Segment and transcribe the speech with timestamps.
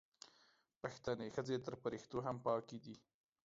[0.81, 2.95] پښتنې ښځې تر فریښتو هم پاکې دي